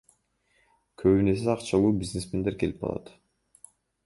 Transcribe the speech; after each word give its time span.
Көбүнесе 1.01 1.51
акчалуу 1.55 1.93
бизнесмендер 2.01 2.59
келип 2.65 2.89
атат. 2.91 3.15